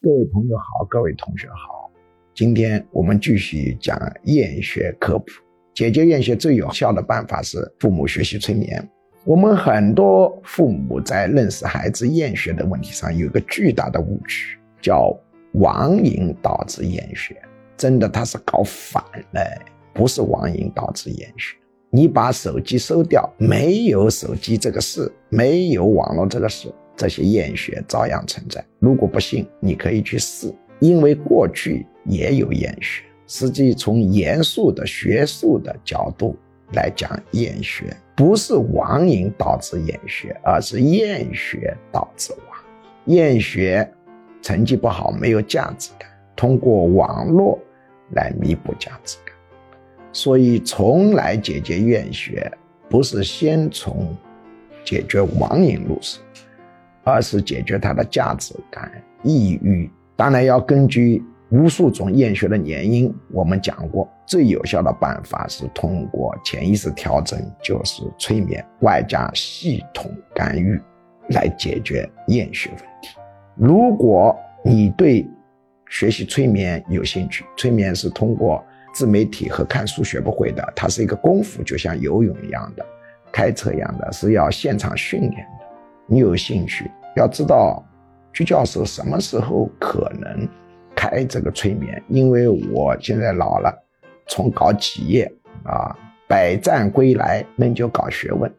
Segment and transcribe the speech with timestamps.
[0.00, 1.90] 各位朋友好，各位同学好，
[2.32, 5.26] 今天我们继续讲厌学科普。
[5.74, 8.88] 解决厌学最有效的办法是父母学习催眠。
[9.24, 15.12] 我们很多父母在认识孩子厌学的问题上有一个巨大的误区，叫
[15.54, 17.36] 网瘾导致厌学。
[17.76, 19.02] 真的他是搞反
[19.32, 19.40] 了，
[19.92, 21.56] 不是网瘾导致厌学。
[21.90, 26.72] 你把手机收掉，没有手机这个事，没有网络这个事。
[26.98, 28.62] 这些厌学照样存在。
[28.80, 33.04] 如果不信，你可以去试，因为过去也有厌学。
[33.28, 36.36] 实际从严肃的学术的角度
[36.72, 42.58] 来讲，厌学不是网瘾导致厌学，而是厌学导致网。
[43.04, 43.88] 厌学
[44.42, 47.58] 成绩不好，没有价值感，通过网络
[48.10, 49.34] 来弥补价值感。
[50.12, 52.50] 所以，从来解决厌学，
[52.88, 54.16] 不是先从
[54.84, 56.20] 解决网瘾入手。
[57.08, 58.90] 而是解决他的价值感、
[59.22, 63.14] 抑郁，当然要根据无数种厌学的原因。
[63.32, 70.80] 我们讲过，最有效的办法是通过潜意识调整，就是催眠，外加系统干预，
[71.30, 73.10] 来解决厌学问题。
[73.56, 75.26] 如果你对
[75.88, 78.62] 学习催眠有兴趣，催眠是通过
[78.92, 82.84] 自媒体和看书学不会的，它是一个功夫，就像游泳一样的，
[83.32, 85.57] 开车一样的，是要现场训练的。
[86.10, 86.90] 你有兴趣？
[87.16, 87.84] 要知道，
[88.32, 90.48] 鞠教授什么时候可能
[90.96, 92.02] 开这个催眠？
[92.08, 93.70] 因为我现在老了，
[94.26, 95.30] 从搞企业
[95.64, 95.94] 啊，
[96.26, 98.50] 百战归来，那就搞学问。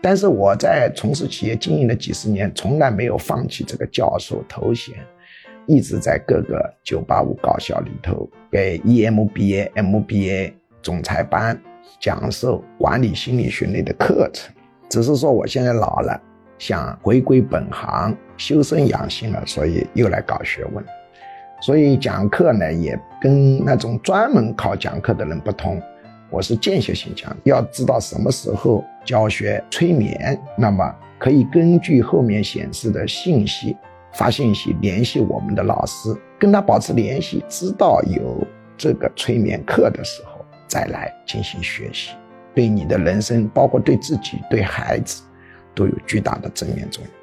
[0.00, 4.94] 但是我在从事企业经营了几十年，从来没有放弃这个教授头衔，
[5.66, 11.60] 一直在各个九八五高校里头给 EMBA、MBA 总裁班
[12.00, 14.54] 讲授管理心理学类的课程。
[14.88, 16.18] 只是说我现在老了。
[16.66, 20.82] 想回归本行，修身养性了，所以又来搞学问。
[21.60, 25.78] 所以讲课呢，也跟那种专门考讲课的人不同。
[26.30, 33.76] 我是间歇性讲，要知道什么时候教学催眠，那么可以根据后面显示的信息
[34.14, 38.42] 发信息联系我们的老师，跟他保持联系，知道有
[38.74, 42.12] 这个催眠课的时候再来进行学习，
[42.54, 45.22] 对你的人生，包括对自己、对孩子。
[45.74, 47.13] 都有巨大的正面作用。